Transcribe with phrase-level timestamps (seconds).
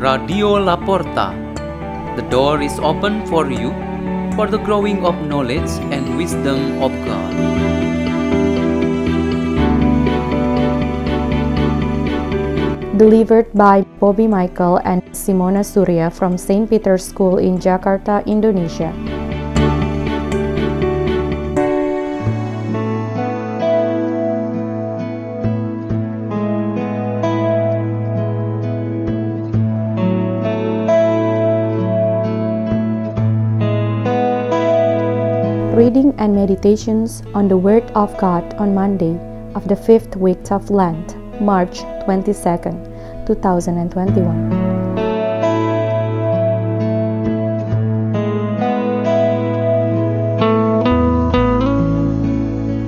[0.00, 1.36] Radio Laporta.
[2.16, 3.68] The door is open for you
[4.32, 7.32] for the growing of knowledge and wisdom of God.
[12.96, 16.64] Delivered by Bobby Michael and Simona Surya from St.
[16.64, 18.96] Peter's School in Jakarta, Indonesia.
[36.20, 39.18] And meditations on the Word of God on Monday
[39.54, 44.50] of the fifth week of Lent, March 22nd, 2021.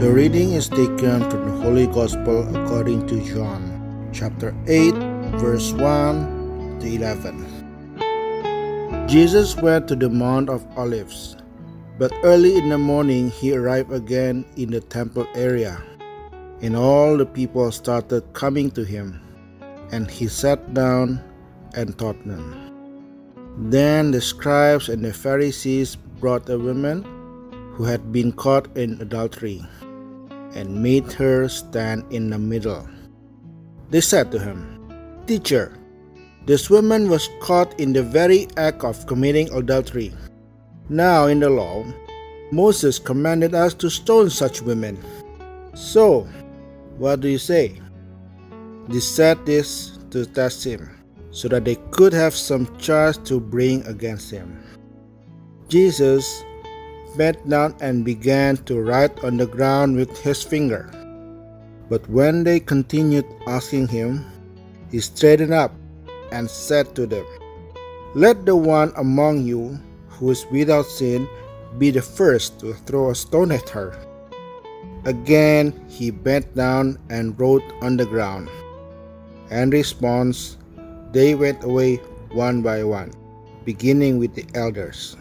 [0.00, 4.92] The reading is taken from the Holy Gospel according to John, chapter 8,
[5.38, 7.46] verse 1 to 11.
[9.06, 11.36] Jesus went to the Mount of Olives,
[12.00, 15.76] but early in the morning he arrived again in the temple area,
[16.64, 19.20] and all the people started coming to him,
[19.92, 21.20] and he sat down
[21.76, 22.56] and taught them.
[23.68, 27.04] Then the scribes and the Pharisees brought a woman
[27.76, 29.60] who had been caught in adultery
[30.56, 32.88] and made her stand in the middle.
[33.90, 34.88] They said to him,
[35.26, 35.76] Teacher,
[36.46, 40.16] this woman was caught in the very act of committing adultery.
[40.90, 41.86] Now, in the law,
[42.50, 44.98] Moses commanded us to stone such women.
[45.72, 46.26] So,
[46.98, 47.78] what do you say?
[48.88, 50.90] They said this to test him,
[51.30, 54.58] so that they could have some charge to bring against him.
[55.68, 56.42] Jesus
[57.16, 60.90] bent down and began to write on the ground with his finger.
[61.88, 64.26] But when they continued asking him,
[64.90, 65.70] he straightened up
[66.32, 67.26] and said to them,
[68.16, 69.78] Let the one among you
[70.20, 71.26] who is without sin
[71.80, 73.96] be the first to throw a stone at her.
[75.08, 78.52] Again he bent down and wrote on the ground.
[79.50, 80.60] In response,
[81.10, 81.96] they went away
[82.36, 83.10] one by one,
[83.64, 85.16] beginning with the elders.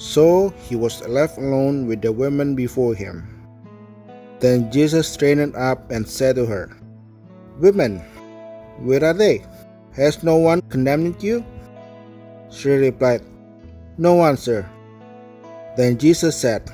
[0.00, 3.28] So he was left alone with the women before him.
[4.40, 6.72] Then Jesus straightened up and said to her,
[7.60, 8.00] Women,
[8.80, 9.44] where are they?
[9.92, 11.44] Has no one condemned you?
[12.48, 13.20] She replied,
[14.00, 14.64] No sir.
[15.76, 16.72] Then Jesus said,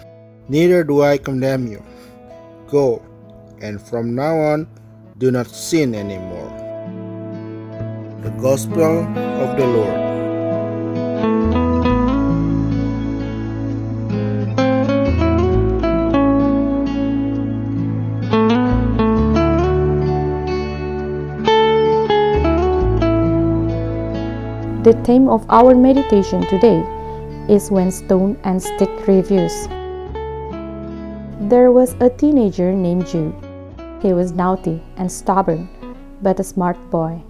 [0.48, 1.82] Neither do I condemn you.
[2.70, 3.02] Go,
[3.60, 4.68] and from now on,
[5.18, 6.54] do not sin anymore.
[8.22, 9.02] The Gospel
[9.42, 10.06] of the Lord.
[24.84, 26.86] The theme of our meditation today
[27.48, 29.68] is When Stone and Stick Reviews.
[31.48, 33.34] There was a teenager named Jude.
[34.02, 35.68] He was naughty and stubborn,
[36.22, 37.22] but a smart boy.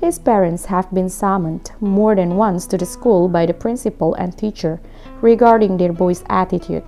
[0.00, 4.36] His parents have been summoned more than once to the school by the principal and
[4.36, 4.80] teacher
[5.20, 6.84] regarding their boy's attitude.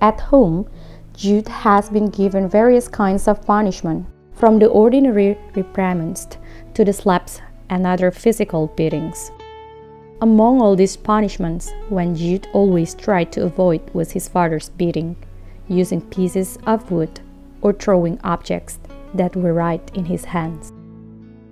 [0.00, 0.68] At home,
[1.14, 6.26] Jude has been given various kinds of punishment, from the ordinary reprimands
[6.74, 9.30] to the slaps and other physical beatings.
[10.22, 15.16] Among all these punishments, when Jude always tried to avoid was his father's beating,
[15.66, 17.18] using pieces of wood
[17.60, 18.78] or throwing objects
[19.14, 20.72] that were right in his hands.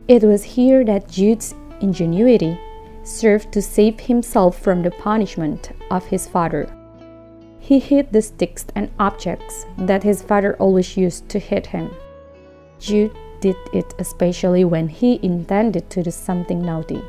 [0.07, 2.61] It was here that Jude's ingenuity
[3.03, 6.73] served to save himself from the punishment of his father.
[7.59, 11.91] He hid the sticks and objects that his father always used to hit him.
[12.79, 17.03] Jude did it especially when he intended to do something naughty.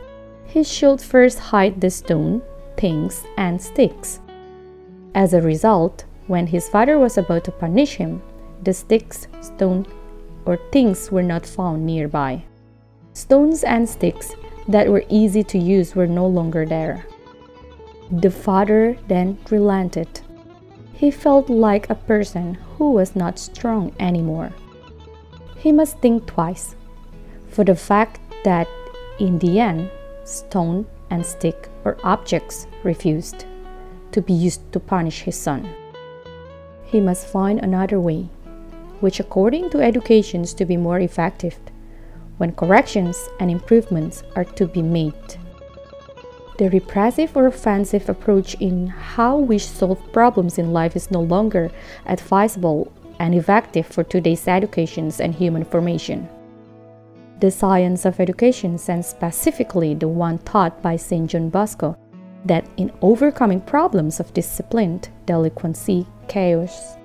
[0.51, 2.41] He should first hide the stone,
[2.77, 4.19] things, and sticks.
[5.15, 8.21] As a result, when his father was about to punish him,
[8.63, 9.85] the sticks, stone,
[10.45, 12.43] or things were not found nearby.
[13.13, 14.35] Stones and sticks
[14.67, 17.05] that were easy to use were no longer there.
[18.11, 20.21] The father then relented.
[20.93, 24.51] He felt like a person who was not strong anymore
[25.61, 26.75] he must think twice
[27.49, 28.67] for the fact that
[29.19, 29.91] in the end,
[30.23, 33.45] stone and stick or objects refused
[34.11, 35.69] to be used to punish his son.
[36.83, 38.29] He must find another way,
[38.99, 41.57] which according to education is to be more effective
[42.37, 45.13] when corrections and improvements are to be made.
[46.57, 51.71] The repressive or offensive approach in how we solve problems in life is no longer
[52.05, 56.27] advisable and effective for today's educations and human formation.
[57.41, 61.27] The science of education, and specifically the one taught by St.
[61.27, 61.97] John Bosco,
[62.45, 66.97] that in overcoming problems of discipline, delinquency, chaos,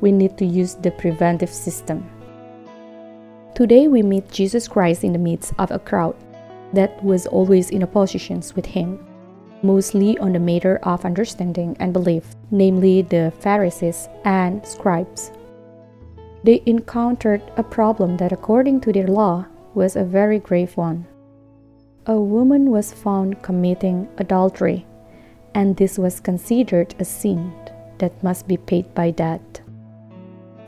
[0.00, 2.08] we need to use the preventive system.
[3.54, 6.16] Today we meet Jesus Christ in the midst of a crowd
[6.72, 8.98] that was always in oppositions with him,
[9.62, 15.32] mostly on the matter of understanding and belief, namely the Pharisees and scribes.
[16.44, 19.44] They encountered a problem that, according to their law,
[19.76, 21.06] was a very grave one.
[22.06, 24.86] A woman was found committing adultery,
[25.54, 27.52] and this was considered a sin
[27.98, 29.42] that must be paid by death.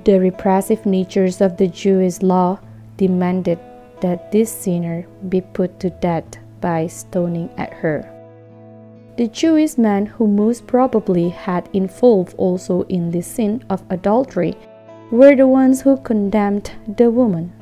[0.04, 2.60] The repressive natures of the Jewish law
[2.98, 3.58] demanded
[4.02, 8.04] that this sinner be put to death by stoning at her.
[9.16, 14.54] The Jewish men who most probably had involved also in the sin of adultery
[15.10, 17.57] were the ones who condemned the woman.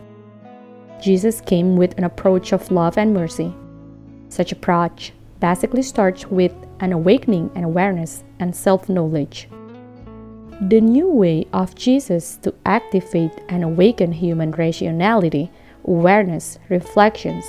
[1.01, 3.55] Jesus came with an approach of love and mercy.
[4.29, 9.49] Such approach basically starts with an awakening and awareness and self knowledge.
[10.61, 15.51] The new way of Jesus to activate and awaken human rationality
[15.87, 17.45] awareness, reflections,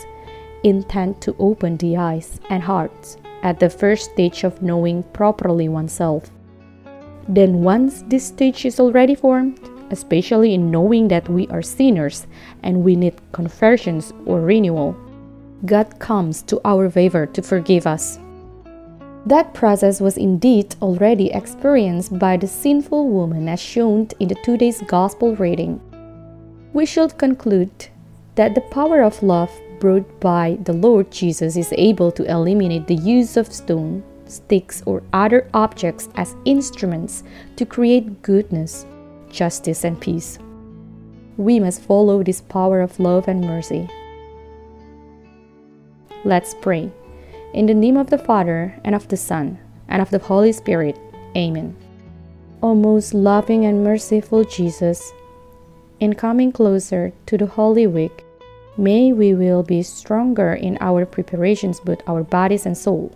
[0.64, 6.30] intent to open the eyes and hearts at the first stage of knowing properly oneself.
[7.28, 9.60] Then, once this stage is already formed,
[9.92, 12.28] especially in knowing that we are sinners
[12.64, 14.96] and we need conversions or renewal,
[15.66, 18.20] God comes to our favor to forgive us.
[19.26, 24.82] That process was indeed already experienced by the sinful woman as shown in the today's
[24.88, 25.82] gospel reading.
[26.74, 27.88] We should conclude
[28.36, 32.96] that the power of love brought by the Lord Jesus is able to eliminate the
[32.96, 37.24] use of stone, sticks, or other objects as instruments
[37.56, 38.86] to create goodness,
[39.30, 40.40] justice, and peace.
[41.38, 43.88] We must follow this power of love and mercy.
[46.24, 46.92] Let's pray.
[47.54, 50.98] In the name of the Father, and of the Son, and of the Holy Spirit.
[51.36, 51.76] Amen.
[52.64, 55.14] O most loving and merciful Jesus,
[56.00, 58.24] in coming closer to the Holy Week,
[58.80, 63.12] May we will be stronger in our preparations, both our bodies and soul.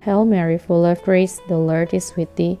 [0.00, 2.60] Hail Mary, full of grace, the Lord is with thee.